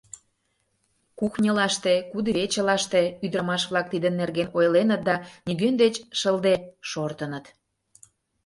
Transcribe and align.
Кухньылаште 1.19 1.93
кудывечылаште 2.11 3.01
ӱдырамаш-влак 3.25 3.87
тидын 3.93 4.13
нерген 4.21 4.49
ойленыт 4.57 5.01
да 5.09 5.15
нигӧн 5.45 5.75
деч 5.83 5.95
шылде 6.19 6.53
шортыныт. 6.89 7.45